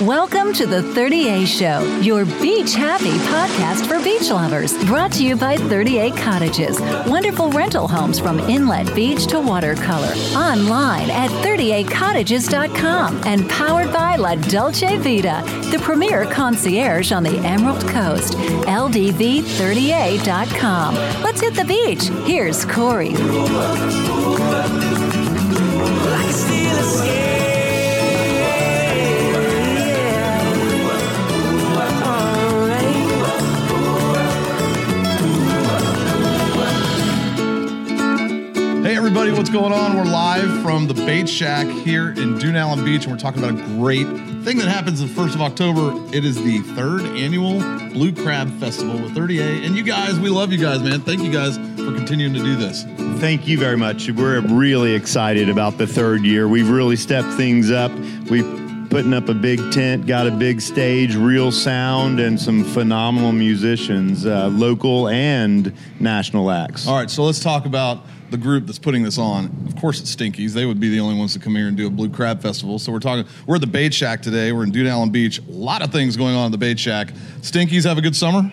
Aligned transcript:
Welcome 0.00 0.52
to 0.54 0.66
the 0.66 0.80
30A 0.80 1.46
Show, 1.46 1.84
your 2.00 2.24
beach 2.24 2.72
happy 2.72 3.12
podcast 3.28 3.86
for 3.86 4.02
beach 4.02 4.30
lovers. 4.30 4.72
Brought 4.86 5.12
to 5.12 5.22
you 5.22 5.36
by 5.36 5.58
30A 5.58 6.16
Cottages, 6.16 6.80
wonderful 7.06 7.50
rental 7.50 7.86
homes 7.86 8.18
from 8.18 8.40
inlet 8.40 8.94
beach 8.94 9.26
to 9.26 9.42
watercolor. 9.42 10.14
Online 10.34 11.10
at 11.10 11.28
30acottages.com 11.44 13.20
and 13.26 13.46
powered 13.50 13.92
by 13.92 14.16
La 14.16 14.36
Dolce 14.36 14.96
Vita, 14.96 15.42
the 15.70 15.78
premier 15.82 16.24
concierge 16.24 17.12
on 17.12 17.22
the 17.22 17.36
Emerald 17.40 17.86
Coast. 17.88 18.38
LDV30A.com. 18.38 20.94
Let's 21.22 21.42
hit 21.42 21.52
the 21.52 21.66
beach. 21.66 22.04
Here's 22.26 22.64
Corey. 22.64 23.12
Everybody, 39.20 39.38
what's 39.38 39.50
going 39.50 39.72
on? 39.74 39.98
We're 39.98 40.10
live 40.10 40.62
from 40.62 40.86
the 40.86 40.94
Bait 40.94 41.28
Shack 41.28 41.66
here 41.66 42.12
in 42.12 42.38
Dune 42.38 42.56
Allen 42.56 42.82
Beach, 42.82 43.02
and 43.04 43.12
we're 43.12 43.18
talking 43.18 43.44
about 43.44 43.52
a 43.52 43.62
great 43.74 44.06
thing 44.06 44.56
that 44.56 44.68
happens 44.68 44.98
the 44.98 45.08
first 45.08 45.34
of 45.34 45.42
October. 45.42 45.92
It 46.16 46.24
is 46.24 46.42
the 46.42 46.60
third 46.74 47.02
annual 47.02 47.60
Blue 47.90 48.14
Crab 48.14 48.48
Festival 48.58 48.94
with 48.94 49.14
30A, 49.14 49.66
and 49.66 49.76
you 49.76 49.82
guys, 49.82 50.18
we 50.18 50.30
love 50.30 50.52
you 50.52 50.58
guys, 50.58 50.82
man. 50.82 51.02
Thank 51.02 51.20
you 51.20 51.30
guys 51.30 51.58
for 51.58 51.92
continuing 51.92 52.32
to 52.32 52.38
do 52.38 52.56
this. 52.56 52.84
Thank 53.20 53.46
you 53.46 53.58
very 53.58 53.76
much. 53.76 54.08
We're 54.10 54.40
really 54.40 54.94
excited 54.94 55.50
about 55.50 55.76
the 55.76 55.86
third 55.86 56.24
year. 56.24 56.48
We've 56.48 56.70
really 56.70 56.96
stepped 56.96 57.28
things 57.34 57.70
up. 57.70 57.92
We've 58.30 58.69
putting 58.90 59.14
up 59.14 59.28
a 59.28 59.34
big 59.34 59.70
tent, 59.70 60.04
got 60.04 60.26
a 60.26 60.32
big 60.32 60.60
stage, 60.60 61.14
real 61.14 61.52
sound, 61.52 62.18
and 62.18 62.38
some 62.38 62.64
phenomenal 62.64 63.30
musicians, 63.30 64.26
uh, 64.26 64.48
local 64.48 65.08
and 65.08 65.72
national 66.00 66.50
acts. 66.50 66.88
All 66.88 66.96
right, 66.96 67.08
so 67.08 67.22
let's 67.22 67.38
talk 67.38 67.66
about 67.66 68.04
the 68.30 68.36
group 68.36 68.66
that's 68.66 68.80
putting 68.80 69.04
this 69.04 69.16
on. 69.16 69.46
Of 69.68 69.76
course, 69.76 70.00
it's 70.00 70.14
Stinkies. 70.14 70.52
They 70.52 70.66
would 70.66 70.80
be 70.80 70.90
the 70.90 70.98
only 70.98 71.16
ones 71.16 71.32
to 71.34 71.38
come 71.38 71.54
here 71.54 71.68
and 71.68 71.76
do 71.76 71.86
a 71.86 71.90
Blue 71.90 72.10
Crab 72.10 72.42
Festival. 72.42 72.80
So 72.80 72.90
we're 72.90 72.98
talking. 72.98 73.30
We're 73.46 73.56
at 73.56 73.60
the 73.60 73.68
Bait 73.68 73.94
Shack 73.94 74.22
today. 74.22 74.50
We're 74.50 74.64
in 74.64 74.72
Dune 74.72 74.88
Allen 74.88 75.10
Beach. 75.10 75.38
A 75.38 75.50
lot 75.50 75.82
of 75.82 75.92
things 75.92 76.16
going 76.16 76.34
on 76.34 76.46
at 76.46 76.52
the 76.52 76.58
Bait 76.58 76.78
Shack. 76.78 77.12
Stinkies 77.42 77.84
have 77.84 77.96
a 77.96 78.02
good 78.02 78.16
summer. 78.16 78.52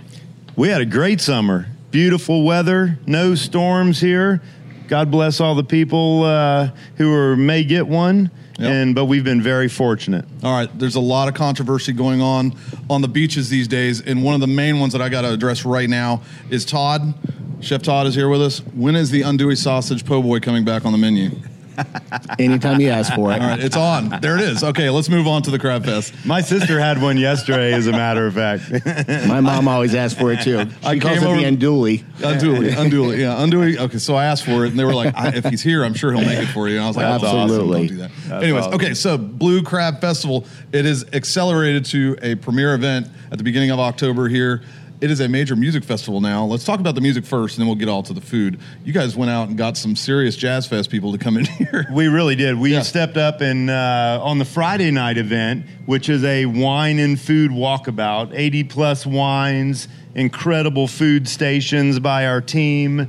We 0.55 0.69
had 0.69 0.81
a 0.81 0.85
great 0.85 1.19
summer. 1.19 1.67
Beautiful 1.89 2.43
weather, 2.43 2.99
no 3.07 3.33
storms 3.33 3.99
here. 3.99 4.41
God 4.87 5.09
bless 5.09 5.41
all 5.41 5.55
the 5.55 5.63
people 5.63 6.23
uh, 6.23 6.69
who 6.97 7.13
are, 7.13 7.35
may 7.35 7.63
get 7.63 7.87
one. 7.87 8.29
Yep. 8.57 8.71
And 8.71 8.95
but 8.95 9.05
we've 9.05 9.23
been 9.23 9.41
very 9.41 9.67
fortunate. 9.67 10.25
All 10.43 10.51
right, 10.51 10.79
there's 10.79 10.95
a 10.95 10.99
lot 10.99 11.27
of 11.27 11.35
controversy 11.35 11.93
going 11.93 12.21
on 12.21 12.55
on 12.89 13.01
the 13.01 13.07
beaches 13.07 13.49
these 13.49 13.67
days, 13.67 14.01
and 14.01 14.23
one 14.23 14.33
of 14.33 14.41
the 14.41 14.47
main 14.47 14.79
ones 14.79 14.93
that 14.93 15.01
I 15.01 15.09
got 15.09 15.21
to 15.21 15.31
address 15.31 15.63
right 15.63 15.89
now 15.89 16.21
is 16.49 16.65
Todd. 16.65 17.13
Chef 17.59 17.81
Todd 17.81 18.07
is 18.07 18.15
here 18.15 18.29
with 18.29 18.41
us. 18.41 18.59
When 18.59 18.95
is 18.95 19.11
the 19.11 19.21
Andouille 19.21 19.57
sausage 19.57 20.05
po' 20.05 20.21
boy 20.21 20.39
coming 20.39 20.65
back 20.65 20.85
on 20.85 20.91
the 20.91 20.97
menu? 20.97 21.31
Anytime 22.39 22.81
you 22.81 22.89
ask 22.89 23.13
for 23.13 23.31
it. 23.31 23.41
All 23.41 23.47
right, 23.47 23.59
it's 23.59 23.75
on. 23.75 24.09
There 24.21 24.35
it 24.35 24.41
is. 24.41 24.63
Okay, 24.63 24.89
let's 24.89 25.09
move 25.09 25.27
on 25.27 25.41
to 25.43 25.51
the 25.51 25.59
Crab 25.59 25.85
Fest. 25.85 26.13
My 26.25 26.41
sister 26.41 26.79
had 26.79 27.01
one 27.01 27.17
yesterday, 27.17 27.73
as 27.73 27.87
a 27.87 27.91
matter 27.91 28.25
of 28.27 28.33
fact. 28.33 28.63
My 29.27 29.39
mom 29.41 29.67
always 29.67 29.93
asks 29.95 30.19
for 30.19 30.31
it 30.31 30.41
too. 30.41 30.69
She 30.69 30.75
I 30.87 30.99
calls 30.99 31.17
it 31.17 31.23
over- 31.23 31.37
the 31.37 31.43
andouille. 31.45 32.03
Unduly, 32.23 32.69
unduly, 32.73 33.21
yeah, 33.21 33.41
unduly. 33.41 33.77
Okay, 33.77 33.97
so 33.99 34.15
I 34.15 34.25
asked 34.25 34.45
for 34.45 34.65
it, 34.65 34.69
and 34.71 34.79
they 34.79 34.83
were 34.85 34.95
like, 34.95 35.15
I, 35.15 35.29
"If 35.35 35.45
he's 35.45 35.61
here, 35.61 35.83
I'm 35.83 35.93
sure 35.93 36.11
he'll 36.11 36.25
make 36.25 36.39
it 36.39 36.47
for 36.47 36.67
you." 36.67 36.75
And 36.77 36.83
I 36.85 36.87
was 36.87 36.97
like, 36.97 37.05
"That's 37.05 37.23
awesome. 37.23 37.39
Absolutely. 37.41 37.77
Don't 37.79 37.87
do 37.87 37.97
that." 37.97 38.11
That's 38.27 38.43
Anyways, 38.43 38.63
awesome. 38.65 38.73
okay, 38.75 38.93
so 38.93 39.17
Blue 39.17 39.61
Crab 39.63 40.01
Festival. 40.01 40.45
It 40.71 40.85
is 40.85 41.05
accelerated 41.13 41.85
to 41.85 42.17
a 42.21 42.35
premiere 42.35 42.73
event 42.73 43.07
at 43.31 43.37
the 43.37 43.43
beginning 43.43 43.71
of 43.71 43.79
October 43.79 44.27
here. 44.27 44.61
It 44.99 45.11
is 45.11 45.19
a 45.19 45.27
major 45.29 45.55
music 45.55 45.83
festival 45.83 46.21
now. 46.21 46.43
Let's 46.45 46.63
talk 46.65 46.79
about 46.79 46.95
the 46.95 47.01
music 47.01 47.23
first, 47.23 47.55
and 47.57 47.61
then 47.61 47.67
we'll 47.67 47.75
get 47.75 47.87
all 47.87 48.01
to 48.01 48.13
the 48.13 48.21
food. 48.21 48.59
You 48.83 48.93
guys 48.93 49.15
went 49.15 49.29
out 49.29 49.47
and 49.47 49.55
got 49.55 49.77
some 49.77 49.95
serious 49.95 50.35
jazz 50.35 50.65
fest 50.65 50.89
people 50.89 51.11
to 51.11 51.19
come 51.19 51.37
in 51.37 51.45
here. 51.45 51.85
We 51.93 52.07
really 52.07 52.35
did. 52.35 52.57
We 52.57 52.73
Yeah. 52.73 52.81
stepped 52.81 53.15
up 53.15 53.39
and 53.41 53.69
uh, 53.69 54.19
on 54.23 54.39
the 54.39 54.45
Friday 54.45 54.89
night 54.89 55.19
event, 55.19 55.65
which 55.85 56.09
is 56.09 56.23
a 56.23 56.47
wine 56.47 56.97
and 56.97 57.19
food 57.19 57.51
walkabout, 57.51 58.31
80 58.33 58.63
plus 58.63 59.05
wines, 59.05 59.87
incredible 60.15 60.87
food 60.87 61.27
stations 61.27 61.99
by 61.99 62.25
our 62.25 62.41
team. 62.41 63.07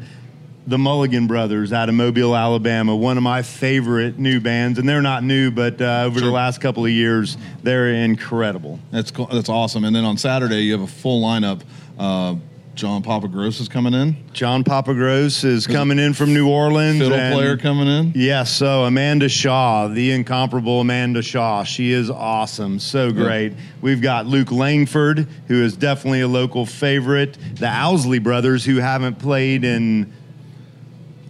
The 0.68 0.76
Mulligan 0.76 1.26
Brothers 1.26 1.72
out 1.72 1.88
of 1.88 1.94
Mobile, 1.94 2.36
Alabama, 2.36 2.94
one 2.94 3.16
of 3.16 3.22
my 3.22 3.40
favorite 3.40 4.18
new 4.18 4.38
bands, 4.38 4.78
and 4.78 4.86
they're 4.86 5.00
not 5.00 5.24
new, 5.24 5.50
but 5.50 5.80
uh, 5.80 6.02
over 6.04 6.18
Sure. 6.18 6.28
the 6.28 6.34
last 6.34 6.60
couple 6.60 6.84
of 6.84 6.90
years, 6.90 7.38
they're 7.62 7.88
incredible. 7.88 8.78
That's 8.90 9.10
cool. 9.10 9.24
That's 9.32 9.48
awesome. 9.48 9.84
And 9.84 9.96
then 9.96 10.04
on 10.04 10.18
Saturday, 10.18 10.58
you 10.64 10.72
have 10.72 10.82
a 10.82 10.86
full 10.86 11.22
lineup. 11.22 11.62
Uh, 11.98 12.34
John 12.74 13.02
Papa 13.02 13.28
Gros 13.28 13.60
is 13.60 13.68
coming 13.68 13.94
in. 13.94 14.14
John 14.34 14.62
Papa 14.62 14.92
Gros 14.92 15.42
is 15.42 15.66
coming 15.66 15.98
in 15.98 16.12
from 16.12 16.34
New 16.34 16.46
Orleans. 16.50 16.98
Fiddle 16.98 17.14
and- 17.18 17.34
player 17.34 17.56
coming 17.56 17.88
in. 17.88 18.12
Yes, 18.14 18.50
so 18.52 18.84
Amanda 18.84 19.30
Shaw, 19.30 19.88
the 19.88 20.10
incomparable 20.12 20.82
Amanda 20.82 21.22
Shaw, 21.22 21.64
she 21.64 21.92
is 21.92 22.10
awesome, 22.10 22.78
so 22.78 23.10
great. 23.10 23.54
We've 23.80 24.02
got 24.02 24.26
Luke 24.26 24.52
Langford, 24.52 25.26
who 25.46 25.62
is 25.64 25.78
definitely 25.78 26.20
a 26.20 26.28
local 26.28 26.66
favorite. 26.66 27.38
The 27.54 27.68
Owsley 27.70 28.18
brothers, 28.18 28.66
who 28.66 28.76
haven't 28.76 29.18
played 29.18 29.64
in 29.64 30.12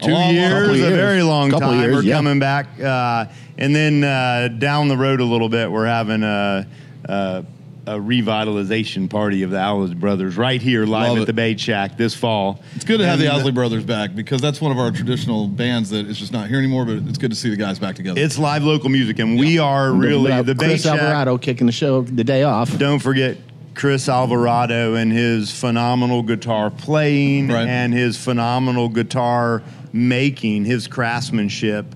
two 0.00 0.10
long, 0.12 0.22
long- 0.22 0.34
years, 0.34 0.81
a 0.81 0.91
very 0.91 1.22
long 1.22 1.50
Couple 1.50 1.69
time, 1.69 1.81
years, 1.81 1.97
are 1.98 2.03
yeah. 2.03 2.14
coming 2.14 2.38
back. 2.38 2.66
Uh, 2.81 3.26
and 3.56 3.75
then 3.75 4.04
uh, 4.04 4.48
down 4.59 4.88
the 4.88 4.97
road 4.97 5.20
a 5.20 5.25
little 5.25 5.48
bit, 5.48 5.70
we're 5.70 5.86
having 5.86 6.22
a. 6.22 6.66
a 7.04 7.44
a 7.86 7.92
revitalization 7.92 9.08
party 9.08 9.42
of 9.44 9.50
the 9.50 9.58
Owsley 9.58 9.94
brothers 9.94 10.37
right 10.37 10.60
here 10.60 10.84
live 10.84 11.08
Love 11.08 11.16
at 11.16 11.22
it. 11.22 11.26
the 11.26 11.32
Bait 11.32 11.58
Shack 11.58 11.97
this 11.97 12.14
fall. 12.14 12.60
It's 12.75 12.84
good 12.84 12.98
to 12.98 13.06
have 13.06 13.19
the 13.19 13.26
And, 13.31 13.38
Owsley 13.38 13.50
Brothers 13.53 13.82
back 13.82 14.14
because 14.14 14.42
that's 14.42 14.60
one 14.60 14.72
of 14.72 14.78
our 14.78 14.91
traditional 14.91 15.48
bands 15.48 15.88
that 15.88 16.06
is 16.06 16.19
just 16.19 16.31
not 16.31 16.48
here 16.48 16.58
anymore. 16.58 16.84
But 16.84 16.97
it's 17.08 17.16
good 17.16 17.31
to 17.31 17.37
see 17.37 17.48
the 17.48 17.56
guys 17.56 17.78
back 17.78 17.97
together. 17.97 18.20
It's 18.20 18.38
live 18.38 18.62
local 18.62 18.91
music, 18.91 19.19
and 19.20 19.38
we 19.38 19.58
are 19.58 19.91
really 19.91 20.25
forget 20.31 20.44
the 20.44 20.54
Bait 20.54 20.66
Chris 20.66 20.82
Shack. 20.82 20.98
Alvarado 21.00 21.38
kicking 21.38 21.66
the 21.66 21.72
show 21.72 22.03
the 22.03 22.25
day 22.25 22.42
off. 22.42 22.76
Don't 22.76 22.98
forget 22.98 23.38
Chris 23.75 24.06
Alvarado 24.06 24.94
and 24.94 25.10
his 25.10 25.50
phenomenal 25.58 26.22
guitar 26.22 26.70
playing 26.70 27.48
Right. 27.48 27.66
and 27.66 27.94
his 27.94 28.19
phenomenal 28.22 28.91
guitar 28.91 29.62
making, 29.93 30.65
his 30.65 30.87
craftsmanship. 30.87 31.87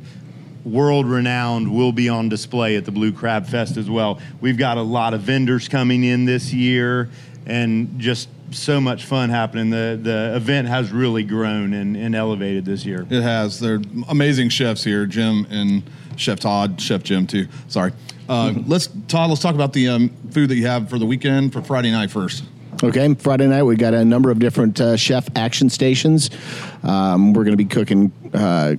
World 0.65 1.07
renowned 1.07 1.75
will 1.75 1.91
be 1.91 2.09
on 2.09 2.29
display 2.29 2.77
at 2.77 2.85
the 2.85 2.93
Blue 2.93 3.13
Crab 3.13 3.47
Fest 3.47 3.77
as 3.77 3.91
well. 3.91 4.21
We've 4.41 4.57
got 4.57 4.79
a 4.79 4.83
lot 4.83 5.13
of 5.13 5.23
vendors 5.23 5.69
coming 5.69 6.05
in 6.05 6.25
this 6.25 6.53
year 6.53 7.11
and 7.47 7.99
just 7.99 8.29
so 8.53 8.81
much 8.81 9.05
fun 9.05 9.31
happening. 9.31 9.71
The 9.71 9.99
the 10.01 10.37
event 10.37 10.69
has 10.69 10.91
really 10.93 11.25
grown 11.25 11.73
and, 11.73 11.97
and 11.97 12.15
elevated 12.15 12.65
this 12.65 12.85
year. 12.85 13.07
It 13.11 13.23
has. 13.23 13.59
They're 13.59 13.81
amazing 14.09 14.51
chefs 14.51 14.85
here, 14.85 15.07
Jim 15.07 15.47
and 15.51 15.83
Chef 16.17 16.41
Todd, 16.41 16.81
Chef 16.81 17.03
Jim 17.03 17.27
too. 17.27 17.49
Sorry. 17.69 17.93
Uh, 18.29 18.55
let's 18.67 18.89
Todd. 19.09 19.31
Let's 19.31 19.43
talk 19.43 19.55
about 19.55 19.73
the 19.73 19.89
um, 19.89 20.11
food 20.31 20.49
that 20.51 20.57
you 20.57 20.67
have 20.67 20.89
for 20.89 20.99
the 20.99 21.07
weekend 21.07 21.53
for 21.53 21.63
Friday 21.63 21.91
night 21.91 22.11
first. 22.11 22.45
Okay, 22.83 23.15
Friday 23.15 23.47
night 23.47 23.63
we 23.63 23.77
got 23.77 23.95
a 23.95 24.05
number 24.05 24.31
of 24.31 24.39
different 24.39 24.81
uh, 24.81 24.97
chef 24.97 25.29
action 25.37 25.71
stations. 25.71 26.31
Um, 26.83 27.33
we're 27.33 27.45
going 27.45 27.57
to 27.57 27.57
be 27.57 27.65
cooking 27.65 28.11
uh, 28.35 28.75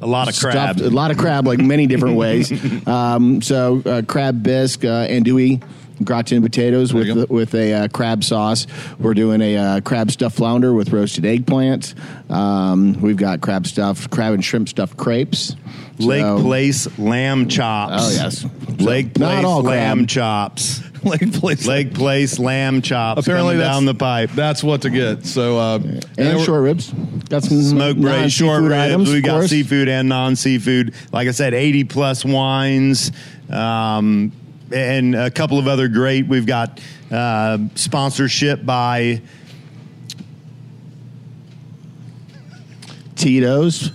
A 0.00 0.06
lot 0.06 0.28
of 0.28 0.38
crab. 0.38 0.52
stuffed- 0.76 0.80
a 0.80 0.90
lot 0.90 1.10
of 1.10 1.16
crab, 1.18 1.46
like 1.46 1.60
many 1.60 1.86
different 1.86 2.16
ways. 2.16 2.52
Um, 2.88 3.40
so 3.40 3.82
uh, 3.86 4.02
crab 4.02 4.42
bisque, 4.42 4.84
uh, 4.84 5.06
andouille. 5.06 5.62
Gratin 6.02 6.42
potatoes 6.42 6.90
There 6.90 7.14
with 7.14 7.30
with 7.30 7.54
a 7.54 7.72
uh, 7.72 7.88
crab 7.88 8.24
sauce. 8.24 8.66
We're 8.98 9.14
doing 9.14 9.40
a 9.40 9.56
uh, 9.56 9.80
crab 9.80 10.10
stuffed 10.10 10.36
flounder 10.36 10.74
with 10.74 10.92
roasted 10.92 11.24
eggplant. 11.24 11.94
Um, 12.28 13.00
we've 13.00 13.16
got 13.16 13.40
crab 13.40 13.64
stuffed 13.64 14.10
crab 14.10 14.34
and 14.34 14.44
shrimp 14.44 14.68
stuffed 14.68 14.96
crepes. 14.96 15.54
Lake 15.98 16.22
So- 16.22 16.42
Place 16.42 16.98
lamb 16.98 17.48
chops. 17.48 17.92
Oh, 17.96 18.10
yes. 18.10 18.44
Lake 18.80 19.14
Place 19.14 19.44
lamb 19.44 19.98
crab. 20.00 20.08
chops. 20.08 20.80
Lake 21.20 21.32
Place. 21.32 21.66
Lake 21.66 21.94
Place 21.94 22.38
lamb 22.38 22.82
chops. 22.82 23.22
Apparently 23.22 23.54
coming 23.54 23.58
that's, 23.60 23.76
down 23.76 23.84
the 23.84 23.94
pipe. 23.94 24.30
That's 24.30 24.62
what 24.62 24.82
to 24.82 24.90
get. 24.90 25.24
So 25.26 25.58
uh, 25.58 25.78
and 25.78 26.02
we're- 26.16 26.44
short 26.44 26.62
ribs. 26.62 26.92
Got 27.28 27.44
some 27.44 27.62
Smoke 27.62 27.96
braised 27.96 28.34
short 28.34 28.62
ribs. 28.62 28.74
items, 28.74 29.10
we 29.12 29.20
got 29.20 29.38
course. 29.38 29.50
seafood 29.50 29.88
and 29.88 30.08
non 30.08 30.36
seafood. 30.36 30.94
Like 31.10 31.26
I 31.26 31.30
said, 31.30 31.54
80 31.54 31.84
plus 31.84 32.24
wines. 32.24 33.12
Um, 33.50 34.32
and 34.72 35.14
a 35.14 35.30
couple 35.30 35.58
of 35.58 35.66
other 35.66 35.88
great. 35.88 36.26
We've 36.26 36.46
got 36.46 36.80
uh, 37.10 37.58
sponsorship 37.74 38.64
by 38.64 39.22
Tito's, 43.16 43.90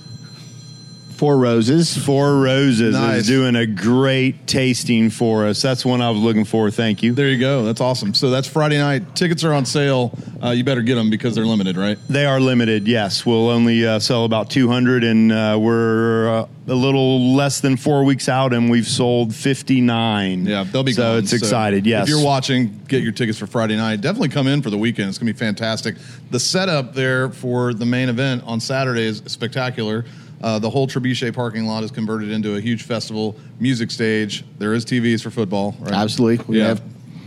Four 1.19 1.37
Roses. 1.37 1.97
Four 1.97 2.37
Roses 2.39 2.95
Nice. 2.95 3.17
is 3.23 3.27
doing 3.27 3.57
a 3.57 3.65
great 3.65 4.47
tasting 4.47 5.09
for 5.09 5.47
us. 5.47 5.61
That's 5.61 5.85
one 5.85 6.01
I 6.01 6.09
was 6.11 6.21
looking 6.21 6.45
for. 6.45 6.71
Thank 6.71 7.03
you. 7.03 7.11
There 7.11 7.27
you 7.27 7.37
go. 7.37 7.65
That's 7.65 7.81
awesome. 7.81 8.13
So 8.13 8.29
that's 8.29 8.47
Friday 8.47 8.77
night. 8.77 9.17
Tickets 9.17 9.43
are 9.43 9.51
on 9.51 9.65
sale. 9.65 10.17
Uh, 10.41 10.51
you 10.51 10.63
better 10.63 10.81
get 10.81 10.95
them 10.95 11.09
because 11.09 11.35
they're 11.35 11.45
limited, 11.45 11.75
right? 11.75 11.97
They 12.07 12.25
are 12.25 12.39
limited, 12.39 12.87
yes. 12.87 13.25
We'll 13.25 13.49
only 13.49 13.85
uh, 13.85 13.99
sell 13.99 14.23
about 14.23 14.49
200, 14.49 15.03
and 15.03 15.33
uh, 15.33 15.57
we're 15.59 16.29
uh, 16.29 16.47
a 16.69 16.73
little 16.73 17.35
less 17.35 17.59
than 17.59 17.75
four 17.75 18.05
weeks 18.05 18.29
out, 18.29 18.53
and 18.53 18.71
we've 18.71 18.87
sold 18.87 19.35
59. 19.35 20.45
Yeah, 20.45 20.63
they'll 20.71 20.83
be 20.83 20.93
so 20.93 21.01
gone. 21.01 21.17
it's 21.17 21.33
excited. 21.33 21.85
Yes, 21.85 22.03
If 22.07 22.15
you're 22.15 22.23
watching, 22.23 22.79
get 22.87 23.03
your 23.03 23.11
tickets 23.11 23.37
for 23.37 23.45
Friday 23.45 23.75
night. 23.75 23.99
Definitely 23.99 24.29
come 24.29 24.47
in 24.47 24.61
for 24.61 24.69
the 24.69 24.77
weekend. 24.77 25.09
It's 25.09 25.17
going 25.17 25.27
to 25.27 25.33
be 25.33 25.37
fantastic. 25.37 25.97
The 26.31 26.39
setup 26.39 26.93
there 26.93 27.29
for 27.29 27.73
the 27.73 27.85
main 27.85 28.07
event 28.07 28.43
on 28.45 28.61
Saturday 28.61 29.03
is 29.03 29.21
spectacular. 29.25 30.05
Uh, 30.41 30.57
the 30.59 30.69
whole 30.69 30.87
Trebuchet 30.87 31.33
parking 31.33 31.65
lot 31.67 31.83
is 31.83 31.91
converted 31.91 32.31
into 32.31 32.55
a 32.55 32.61
huge 32.61 32.83
festival 32.83 33.35
music 33.59 33.91
stage. 33.91 34.43
There 34.57 34.73
is 34.73 34.85
TVs 34.85 35.21
for 35.21 35.29
football. 35.31 35.75
Right? 35.79 35.91
Absolutely. 35.93 36.45
We 36.47 36.59
yeah. 36.59 36.67
have 36.67 36.81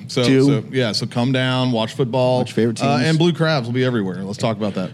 so, 0.08 0.24
two. 0.24 0.44
so 0.44 0.64
yeah, 0.70 0.92
so 0.92 1.06
come 1.06 1.32
down, 1.32 1.72
watch 1.72 1.94
football. 1.94 2.38
Watch 2.38 2.52
favorite 2.52 2.82
Uh, 2.82 2.96
teams. 2.98 3.08
and 3.08 3.18
Blue 3.18 3.32
Crabs 3.32 3.66
will 3.66 3.74
be 3.74 3.84
everywhere. 3.84 4.22
Let's 4.24 4.38
talk 4.38 4.56
about 4.56 4.74
that. 4.74 4.90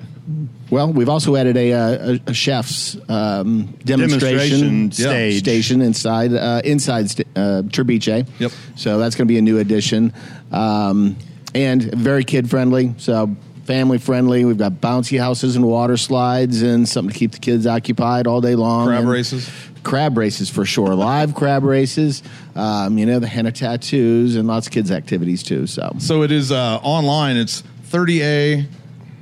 Well, 0.70 0.92
we've 0.92 1.08
also 1.08 1.34
added 1.36 1.56
a, 1.56 1.72
uh, 1.72 2.18
a, 2.26 2.30
a 2.30 2.34
chef's 2.34 2.96
um, 3.08 3.74
demonstration, 3.84 4.90
Demonstration 4.90 4.92
stage. 4.92 5.38
station 5.38 5.80
inside 5.80 6.34
uh, 6.34 6.60
inside 6.62 7.08
st- 7.08 7.26
uh, 7.34 7.62
Trebuchet. 7.62 8.28
Yep. 8.38 8.52
So 8.76 8.98
that's 8.98 9.14
going 9.14 9.26
to 9.26 9.32
be 9.32 9.38
a 9.38 9.42
new 9.42 9.58
addition, 9.58 10.12
um, 10.52 11.16
and 11.54 11.82
very 11.94 12.24
kid 12.24 12.50
friendly. 12.50 12.94
So 12.98 13.34
family 13.68 13.98
friendly. 13.98 14.46
We've 14.46 14.56
got 14.56 14.72
bouncy 14.72 15.20
houses 15.20 15.54
and 15.54 15.66
water 15.66 15.98
slides, 15.98 16.62
and 16.62 16.88
something 16.88 17.12
to 17.12 17.18
keep 17.18 17.32
the 17.32 17.38
kids 17.38 17.66
occupied 17.66 18.26
all 18.26 18.40
day 18.40 18.54
long. 18.54 18.86
Crab 18.86 19.00
And 19.00 19.10
races. 19.10 19.50
Crab 19.82 20.16
races 20.16 20.48
for 20.48 20.64
sure. 20.64 20.94
Live 20.94 21.34
crab 21.34 21.64
races. 21.64 22.22
Um, 22.56 22.96
you 22.96 23.04
know 23.04 23.18
the 23.18 23.26
henna 23.26 23.52
tattoos 23.52 24.36
and 24.36 24.48
lots 24.48 24.66
of 24.66 24.72
kids 24.72 24.90
activities 24.90 25.42
too. 25.42 25.66
So 25.66 25.94
So 25.98 26.22
it 26.22 26.32
is 26.32 26.50
uh, 26.50 26.78
online. 26.82 27.36
It's 27.36 27.62
30A 27.90 28.66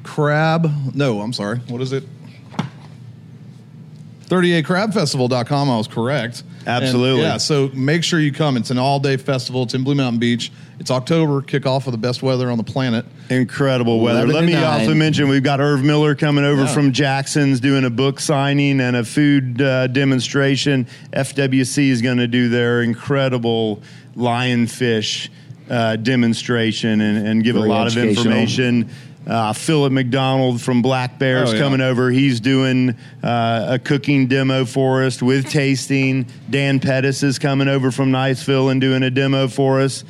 crab. 0.05 0.71
No, 0.95 1.21
I'm 1.21 1.33
sorry. 1.33 1.59
What 1.67 1.83
is 1.83 1.93
it? 1.93 2.05
30acrabfestival.com. 4.29 5.71
I 5.71 5.77
was 5.77 5.89
correct. 5.89 6.45
Absolutely. 6.67 7.23
And, 7.23 7.33
yeah, 7.33 7.37
so 7.37 7.69
make 7.73 8.03
sure 8.03 8.19
you 8.19 8.33
come. 8.33 8.57
It's 8.57 8.71
an 8.71 8.79
all 8.79 8.99
day 8.99 9.17
festival. 9.17 9.63
It's 9.63 9.75
in 9.75 9.85
Blue 9.85 9.95
Mountain 9.95 10.19
Beach. 10.19 10.51
It's 10.79 10.91
October, 10.91 11.41
kickoff 11.41 11.87
of 11.87 11.93
the 11.93 11.99
best 11.99 12.23
weather 12.23 12.51
on 12.51 12.59
the 12.59 12.65
planet. 12.65 13.07
Incredible 13.31 14.01
weather. 14.01 14.27
Let 14.27 14.45
me 14.45 14.53
9. 14.53 14.63
also 14.65 14.95
mention 14.95 15.29
we've 15.29 15.43
got 15.43 15.61
Irv 15.61 15.83
Miller 15.83 16.15
coming 16.15 16.45
over 16.45 16.63
Yeah. 16.63 16.75
from 16.75 16.93
Jackson's 16.93 17.61
doing 17.61 17.85
a 17.85 17.91
book 17.91 18.21
signing 18.21 18.81
and 18.81 18.97
a 18.97 19.05
food 19.05 19.63
uh, 19.63 19.87
demonstration. 19.87 20.87
FWC 21.13 21.89
is 21.89 22.03
going 22.03 22.19
to 22.19 22.27
do 22.27 22.49
their 22.49 22.83
incredible 22.83 23.83
lionfish 24.17 25.29
uh, 25.71 25.97
demonstration 25.97 27.01
and, 27.01 27.27
and 27.27 27.45
give 27.45 27.57
Very 27.57 27.69
a 27.69 27.73
lot 27.73 27.87
of 27.87 27.97
information. 27.97 28.91
Uh, 29.27 29.53
Philip 29.53 29.93
McDonald 29.93 30.61
from 30.63 30.83
Black 30.83 31.19
Bears 31.19 31.51
Oh, 31.51 31.53
yeah. 31.55 31.59
coming 31.61 31.81
over. 31.81 32.11
He's 32.11 32.39
doing 32.39 32.91
uh, 33.25 33.67
a 33.71 33.79
cooking 33.81 34.29
demo 34.29 34.65
for 34.65 35.03
us 35.03 35.21
with 35.21 35.49
tasting. 35.51 36.27
Dan 36.49 36.79
Pettis 36.79 37.23
is 37.25 37.39
coming 37.41 37.67
over 37.67 37.91
from 37.91 38.13
Niceville 38.13 38.71
and 38.71 38.81
doing 38.81 39.03
a 39.03 39.11
demo 39.11 39.49
for 39.49 39.81
us. 39.81 40.05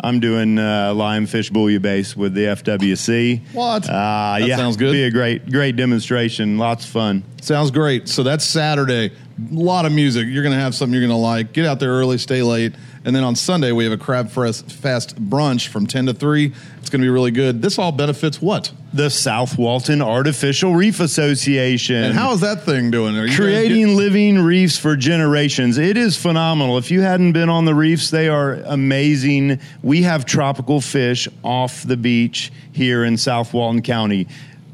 I'm 0.00 0.20
doing 0.20 0.58
uh, 0.58 0.92
lionfish 0.94 1.50
bouillabaisse 1.50 2.14
with 2.14 2.34
the 2.34 2.42
FWC. 2.44 3.40
What? 3.52 3.88
Uh, 3.88 4.38
That 4.38 4.42
yeah, 4.46 4.56
sounds 4.56 4.76
good. 4.76 4.92
Be 4.92 5.04
a 5.04 5.10
great, 5.10 5.50
great 5.50 5.74
demonstration. 5.76 6.56
Lots 6.58 6.84
of 6.84 6.90
fun. 6.90 7.24
Sounds 7.40 7.70
great. 7.70 8.08
So 8.08 8.22
that's 8.22 8.44
Saturday. 8.44 9.06
A 9.10 9.54
lot 9.54 9.86
of 9.86 9.92
music. 9.92 10.26
You're 10.28 10.42
going 10.42 10.54
to 10.54 10.60
have 10.60 10.74
something 10.74 10.92
you're 10.92 11.06
going 11.06 11.16
to 11.16 11.22
like. 11.22 11.52
Get 11.52 11.64
out 11.64 11.80
there 11.80 11.90
early, 11.90 12.18
stay 12.18 12.42
late. 12.42 12.74
And 13.04 13.14
then 13.14 13.22
on 13.22 13.36
Sunday, 13.36 13.72
we 13.72 13.84
have 13.84 13.92
a 13.92 13.96
Crab 13.96 14.28
Fest 14.28 14.70
Fest 14.72 15.16
brunch 15.16 15.68
from 15.68 15.86
10 15.86 16.06
to 16.06 16.14
3. 16.14 16.52
It's 16.80 16.90
going 16.90 17.00
to 17.00 17.04
be 17.04 17.08
really 17.08 17.30
good. 17.30 17.62
This 17.62 17.78
all 17.78 17.92
benefits 17.92 18.42
what? 18.42 18.72
The 18.92 19.08
South 19.08 19.56
Walton 19.56 20.02
Artificial 20.02 20.74
Reef 20.74 20.98
Association. 21.00 21.96
And 21.96 22.14
how 22.14 22.32
is 22.32 22.40
that 22.40 22.64
thing 22.64 22.90
doing? 22.90 23.16
Are 23.16 23.22
you 23.22 23.28
guys 23.28 23.36
creating 23.36 23.94
living 23.96 24.40
reefs 24.40 24.76
for 24.76 24.96
generations. 24.96 25.78
It 25.78 25.96
is 25.96 26.16
phenomenal. 26.16 26.76
If 26.76 26.90
you 26.90 27.02
hadn't 27.02 27.32
been 27.32 27.48
on 27.48 27.64
the 27.64 27.74
reefs, 27.74 28.10
they 28.10 28.28
are 28.28 28.54
amazing. 28.54 29.60
We 29.82 30.02
have 30.02 30.26
tropical 30.26 30.80
fish 30.80 31.28
off 31.44 31.84
the 31.84 31.96
beach 31.96 32.50
here 32.72 33.04
in 33.04 33.16
South 33.16 33.54
Walton 33.54 33.82
County. 33.82 34.26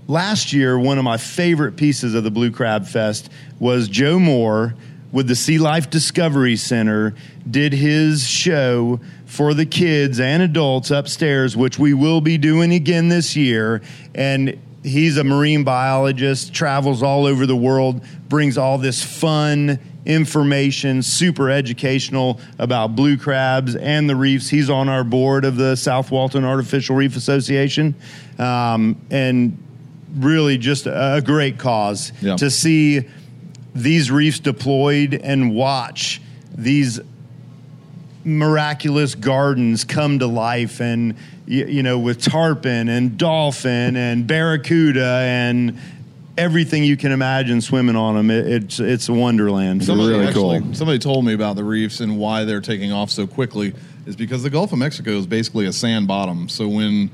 Last 0.07 0.53
year, 0.53 0.79
one 0.79 0.99
of 0.99 1.05
my 1.05 1.17
favorite 1.17 1.77
pieces 1.77 2.15
of 2.15 2.25
the 2.25 2.31
Blue 2.31 2.51
Crab 2.51 2.87
Fest 2.87 3.31
was 3.59 3.89
Joe 3.89 4.19
Moore 4.19 4.75
with 5.13 5.29
the 5.29 5.35
Sea 5.35 5.59
Life 5.59 5.89
Discovery 5.89 6.57
Center 6.57 7.15
did 7.51 7.73
his 7.73 8.29
show 8.29 9.01
for 9.25 9.55
the 9.55 9.65
kids 9.65 10.21
and 10.21 10.43
adults 10.43 10.91
upstairs, 10.91 11.57
which 11.57 11.79
we 11.79 11.95
will 11.95 12.21
be 12.21 12.37
doing 12.37 12.75
again 12.75 13.09
this 13.09 13.35
year. 13.35 13.81
And 14.15 14.61
he's 14.83 15.17
a 15.17 15.25
marine 15.25 15.65
biologist, 15.65 16.53
travels 16.53 17.03
all 17.03 17.25
over 17.25 17.47
the 17.47 17.57
world, 17.57 18.05
brings 18.29 18.59
all 18.59 18.77
this 18.77 19.03
fun 19.03 19.79
information, 20.05 21.01
super 21.03 21.49
educational 21.49 22.39
about 22.59 22.95
blue 22.95 23.17
crabs 23.17 23.75
and 23.75 24.11
the 24.11 24.17
reefs. 24.17 24.51
He's 24.51 24.69
on 24.69 24.91
our 24.91 25.03
board 25.03 25.47
of 25.47 25.57
the 25.57 25.77
South 25.77 26.11
Walton 26.11 26.45
Artificial 26.45 26.95
Reef 26.95 27.17
Association. 27.17 27.95
Um, 28.39 29.01
and 29.11 29.57
really 30.15 30.59
just 30.59 30.87
a, 30.87 31.15
a 31.17 31.23
great 31.23 31.59
cause 31.59 32.13
Yeah. 32.21 32.37
to 32.37 32.51
see 32.51 33.09
these 33.75 34.11
reefs 34.11 34.39
deployed 34.39 35.15
and 35.15 35.55
watch 35.55 36.21
these 36.57 37.01
miraculous 38.25 39.15
gardens 39.15 39.85
come 39.85 40.19
to 40.19 40.27
life 40.27 40.81
and 40.81 41.15
you, 41.47 41.67
you 41.67 41.83
know 41.83 41.99
with 41.99 42.23
tarpon 42.23 42.89
and 42.89 43.19
dolphin 43.19 43.97
and 43.97 44.27
barracuda 44.27 45.05
and 45.27 45.79
everything 46.39 46.83
you 46.85 46.97
can 46.97 47.13
imagine 47.13 47.61
swimming 47.61 47.97
on 47.97 48.15
them 48.15 48.31
it, 48.31 48.47
it's 48.47 48.81
it's 48.81 49.09
a 49.11 49.13
wonderland 49.13 49.85
Somebody 49.85 50.11
really 50.11 50.27
actually, 50.27 50.61
cool. 50.61 50.75
Somebody 50.75 50.99
told 50.99 51.25
me 51.25 51.35
about 51.35 51.57
the 51.57 51.65
reefs 51.65 52.01
and 52.01 52.19
why 52.19 52.45
they're 52.45 52.63
taking 52.63 52.93
off 52.93 53.11
so 53.11 53.27
quickly 53.27 53.75
is 54.07 54.17
because 54.17 54.43
the 54.43 54.51
Gulf 54.51 54.73
of 54.73 54.79
Mexico 54.79 55.11
is 55.13 55.27
basically 55.27 55.67
a 55.67 55.73
sand 55.73 56.07
bottom. 56.09 56.49
So 56.49 56.67
when 56.69 57.11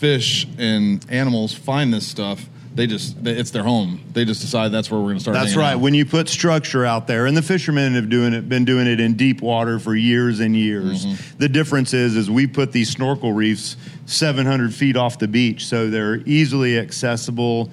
fish 0.00 0.46
and 0.58 1.04
animals 1.10 1.52
find 1.52 1.92
this 1.92 2.06
stuff, 2.06 2.48
they 2.74 2.86
just 2.86 3.22
they- 3.22 3.32
it's 3.32 3.50
their 3.50 3.62
home. 3.62 4.00
They 4.14 4.24
just 4.24 4.40
decide 4.40 4.72
that's 4.72 4.90
where 4.90 4.98
we're 4.98 5.08
going 5.08 5.16
to 5.16 5.20
start. 5.20 5.34
That's 5.34 5.56
right. 5.56 5.74
out. 5.74 5.80
When 5.80 5.92
you 5.92 6.06
put 6.06 6.28
structure 6.28 6.86
out 6.86 7.06
there, 7.06 7.26
and 7.26 7.36
the 7.36 7.42
fishermen 7.42 7.94
have 7.94 8.08
doing 8.08 8.32
it, 8.32 8.48
been 8.48 8.64
doing 8.64 8.86
it 8.86 8.98
in 8.98 9.14
deep 9.14 9.42
water 9.42 9.78
for 9.78 9.94
years 9.94 10.40
and 10.40 10.56
years. 10.56 11.04
Mm-hmm. 11.04 11.38
The 11.38 11.48
difference 11.48 11.92
is, 11.92 12.16
is 12.16 12.30
we 12.30 12.46
put 12.46 12.72
these 12.72 12.88
snorkel 12.88 13.32
reefs 13.32 13.76
700 14.06 14.72
feet 14.72 14.96
off 14.96 15.18
the 15.18 15.28
beach, 15.28 15.66
so 15.66 15.90
they're 15.90 16.16
easily 16.26 16.78
accessible 16.78 17.70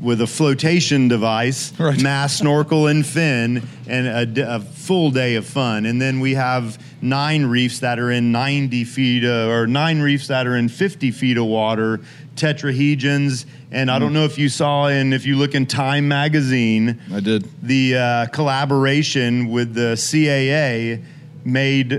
with 0.00 0.20
a 0.22 0.26
flotation 0.26 1.08
device, 1.08 1.72
Right. 1.78 2.00
mass 2.00 2.38
snorkel 2.38 2.86
and 2.86 3.04
fin, 3.04 3.62
and 3.86 4.38
a 4.38 4.60
full 4.60 5.10
day 5.10 5.34
of 5.34 5.44
fun. 5.46 5.84
And 5.84 6.00
then 6.00 6.20
we 6.20 6.34
have 6.34 6.78
nine 7.02 7.44
reefs 7.46 7.80
that 7.80 7.98
are 7.98 8.10
in 8.10 8.32
90 8.32 8.84
feet, 8.84 9.24
uh, 9.24 9.48
or 9.48 9.66
nine 9.66 10.00
reefs 10.00 10.28
that 10.28 10.46
are 10.46 10.56
in 10.56 10.68
50 10.68 11.10
feet 11.10 11.36
of 11.36 11.44
water, 11.44 12.00
tetrahedrons. 12.34 13.44
And 13.70 13.90
I 13.90 13.98
don't 13.98 14.12
know 14.12 14.24
if 14.24 14.38
you 14.38 14.48
saw, 14.48 14.86
and 14.88 15.12
if 15.14 15.26
you 15.26 15.36
look 15.36 15.54
in 15.54 15.66
Time 15.66 16.08
magazine, 16.08 16.98
I 17.12 17.20
did. 17.20 17.46
the 17.62 17.96
uh, 17.96 18.26
collaboration 18.26 19.48
with 19.48 19.74
the 19.74 19.94
CAA 19.96 21.02
made 21.44 21.92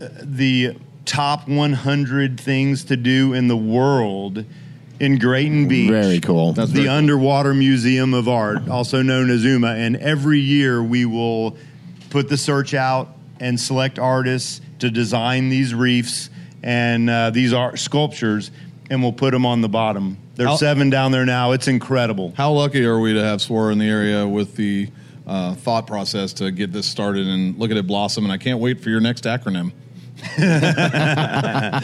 uh, 0.00 0.08
the 0.22 0.76
top 1.04 1.48
100 1.48 2.38
things 2.40 2.84
to 2.84 2.96
do 2.96 3.32
in 3.32 3.48
the 3.48 3.56
world 3.56 4.44
in 5.00 5.18
Grayton 5.18 5.68
Beach. 5.68 5.90
Very 5.90 6.20
cool. 6.20 6.52
That's 6.52 6.70
the 6.70 6.74
very 6.76 6.86
cool. 6.88 6.96
Underwater 6.96 7.54
Museum 7.54 8.14
of 8.14 8.28
Art, 8.28 8.68
also 8.68 9.02
known 9.02 9.30
as 9.30 9.44
UMA. 9.44 9.68
And 9.68 9.96
every 9.96 10.40
year 10.40 10.82
we 10.82 11.04
will 11.04 11.56
put 12.10 12.28
the 12.28 12.36
search 12.36 12.74
out 12.74 13.08
and 13.40 13.58
select 13.58 13.98
artists 13.98 14.60
to 14.80 14.90
design 14.90 15.48
these 15.48 15.74
reefs 15.74 16.30
and 16.62 17.08
uh, 17.08 17.30
these 17.30 17.52
art 17.52 17.78
sculptures, 17.78 18.50
and 18.90 19.02
we'll 19.02 19.12
put 19.12 19.30
them 19.30 19.46
on 19.46 19.60
the 19.60 19.68
bottom. 19.68 20.18
There's 20.34 20.50
How- 20.50 20.56
seven 20.56 20.90
down 20.90 21.12
there 21.12 21.24
now. 21.26 21.52
It's 21.52 21.68
incredible. 21.68 22.32
How 22.36 22.52
lucky 22.52 22.84
are 22.84 22.98
we 22.98 23.14
to 23.14 23.22
have 23.22 23.40
SWARA 23.40 23.72
in 23.72 23.78
the 23.78 23.88
area 23.88 24.26
with 24.26 24.56
the 24.56 24.88
uh, 25.26 25.54
thought 25.54 25.86
process 25.86 26.32
to 26.34 26.50
get 26.50 26.72
this 26.72 26.86
started 26.86 27.26
and 27.26 27.58
look 27.58 27.70
at 27.70 27.76
it 27.76 27.86
blossom? 27.86 28.24
And 28.24 28.32
I 28.32 28.38
can't 28.38 28.60
wait 28.60 28.80
for 28.80 28.90
your 28.90 29.00
next 29.00 29.24
acronym. 29.24 29.72
They're 30.38 31.80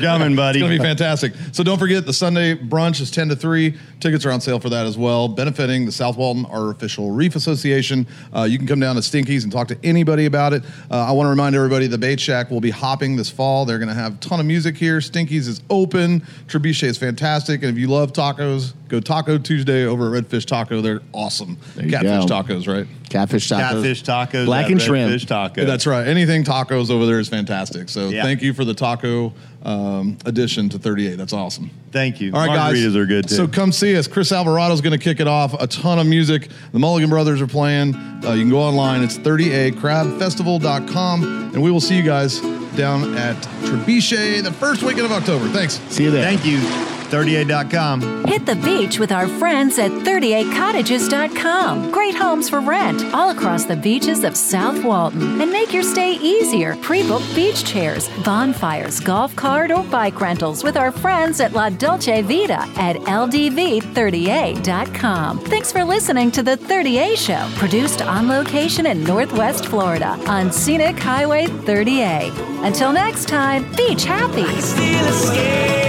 coming, 0.00 0.36
buddy. 0.36 0.58
It's 0.58 0.62
going 0.62 0.72
to 0.72 0.78
be 0.78 0.78
fantastic. 0.78 1.32
So 1.52 1.62
don't 1.62 1.78
forget 1.78 2.06
the 2.06 2.12
Sunday 2.12 2.54
brunch 2.54 3.00
is 3.00 3.10
10 3.10 3.28
to 3.30 3.36
3. 3.36 3.76
Tickets 4.00 4.26
are 4.26 4.32
on 4.32 4.40
sale 4.40 4.58
for 4.58 4.68
that 4.70 4.86
as 4.86 4.98
well, 4.98 5.28
benefiting 5.28 5.86
the 5.86 5.92
South 5.92 6.16
Walton 6.16 6.44
Artificial 6.46 7.10
Reef 7.10 7.36
Association. 7.36 8.06
Uh, 8.34 8.42
you 8.42 8.58
can 8.58 8.66
come 8.66 8.80
down 8.80 8.96
to 8.96 9.00
Stinkies 9.00 9.44
and 9.44 9.52
talk 9.52 9.68
to 9.68 9.78
anybody 9.84 10.26
about 10.26 10.52
it. 10.52 10.62
Uh, 10.90 11.06
I 11.08 11.12
want 11.12 11.26
to 11.26 11.30
remind 11.30 11.54
everybody 11.54 11.86
the 11.86 11.98
Bait 11.98 12.20
Shack 12.20 12.50
will 12.50 12.60
be 12.60 12.70
hopping 12.70 13.16
this 13.16 13.30
fall. 13.30 13.64
They're 13.64 13.78
going 13.78 13.88
to 13.88 13.94
have 13.94 14.14
a 14.14 14.18
ton 14.18 14.40
of 14.40 14.46
music 14.46 14.76
here. 14.76 14.98
Stinkies 14.98 15.48
is 15.48 15.62
open. 15.70 16.20
Trebuchet 16.48 16.88
is 16.88 16.98
fantastic. 16.98 17.62
And 17.62 17.70
if 17.70 17.78
you 17.78 17.88
love 17.88 18.12
tacos, 18.12 18.74
go 18.88 19.00
Taco 19.00 19.38
Tuesday 19.38 19.84
over 19.84 20.14
at 20.16 20.24
Redfish 20.24 20.46
Taco. 20.46 20.80
They're 20.80 21.02
awesome. 21.12 21.56
There 21.76 21.84
you 21.84 21.90
Catfish 21.90 22.28
go. 22.28 22.42
tacos, 22.42 22.66
right? 22.66 22.86
Catfish 23.12 23.48
tacos. 23.48 23.70
Catfish 23.70 24.02
tacos. 24.02 24.46
Black 24.46 24.70
and 24.70 24.80
shrimp. 24.80 25.12
Fish 25.12 25.26
taco. 25.26 25.64
That's 25.64 25.86
right. 25.86 26.06
Anything 26.06 26.44
tacos 26.44 26.90
over 26.90 27.04
there 27.06 27.20
is 27.20 27.28
fantastic. 27.28 27.88
So 27.90 28.08
Yeah. 28.08 28.22
thank 28.22 28.42
you 28.42 28.52
for 28.54 28.64
the 28.64 28.74
taco 28.74 29.32
um, 29.64 30.16
addition 30.24 30.68
to 30.70 30.78
30A. 30.78 31.16
That's 31.16 31.32
awesome. 31.32 31.70
Thank 31.92 32.20
you. 32.20 32.32
All 32.32 32.44
right, 32.46 32.54
guys. 32.56 32.76
Margaritas 32.78 32.96
are 32.96 33.06
good 33.06 33.28
too. 33.28 33.34
So 33.36 33.46
come 33.46 33.70
see 33.70 33.96
us. 33.96 34.08
Chris 34.08 34.32
Alvarado's 34.32 34.80
going 34.80 34.98
to 34.98 35.04
kick 35.04 35.20
it 35.20 35.28
off. 35.28 35.54
A 35.60 35.66
ton 35.66 35.98
of 35.98 36.06
music. 36.06 36.48
The 36.72 36.78
Mulligan 36.78 37.10
Brothers 37.10 37.40
are 37.40 37.46
playing. 37.46 37.94
Uh, 37.94 38.32
you 38.32 38.40
can 38.42 38.50
go 38.50 38.60
online. 38.60 39.02
It's 39.02 39.18
30acrabfestival.com. 39.18 41.22
And 41.54 41.62
we 41.62 41.70
will 41.70 41.80
see 41.80 41.96
you 41.96 42.02
guys 42.02 42.40
down 42.76 43.16
at 43.16 43.36
Trebuchet 43.64 44.42
the 44.42 44.52
first 44.52 44.82
weekend 44.82 45.04
of 45.06 45.12
October. 45.12 45.46
Thanks. 45.48 45.78
See 45.90 46.04
you 46.04 46.10
there. 46.10 46.24
Thank 46.24 46.44
you. 46.46 46.58
30A.com. 47.12 48.24
Hit 48.24 48.46
the 48.46 48.56
beach 48.56 48.98
with 48.98 49.12
our 49.12 49.28
friends 49.28 49.78
at 49.78 49.90
30acottages.com. 49.90 51.90
Great 51.90 52.14
homes 52.14 52.48
for 52.48 52.60
rent 52.60 53.02
all 53.12 53.28
across 53.28 53.66
the 53.66 53.76
beaches 53.76 54.24
of 54.24 54.34
South 54.34 54.82
Walton. 54.82 55.42
And 55.42 55.52
make 55.52 55.74
your 55.74 55.82
stay 55.82 56.12
easier. 56.12 56.74
Pre 56.76 57.06
book 57.06 57.22
beach 57.34 57.64
chairs, 57.64 58.08
bonfires, 58.24 58.98
golf 59.00 59.36
cart, 59.36 59.70
or 59.70 59.82
bike 59.84 60.22
rentals 60.22 60.64
with 60.64 60.78
our 60.78 60.90
friends 60.90 61.38
at 61.40 61.52
La 61.52 61.68
Dolce 61.68 62.22
Vita 62.22 62.66
at 62.76 62.96
LDV30A.com. 62.96 65.40
Thanks 65.40 65.70
for 65.70 65.84
listening 65.84 66.30
to 66.30 66.42
The 66.42 66.56
30A 66.56 67.14
Show, 67.16 67.46
produced 67.58 68.00
on 68.00 68.28
location 68.28 68.86
in 68.86 69.04
Northwest 69.04 69.66
Florida 69.66 70.18
on 70.26 70.50
Scenic 70.50 70.98
Highway 70.98 71.44
30A. 71.44 72.64
Until 72.64 72.90
next 72.92 73.28
time, 73.28 73.70
beach 73.76 74.04
happy. 74.04 74.46
Still 74.60 75.08
escape. 75.08 75.81